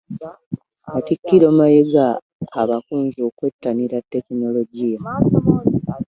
[0.89, 2.05] Katikkiro Mayiga
[2.61, 4.99] abakunze okwettanira tekinologiya.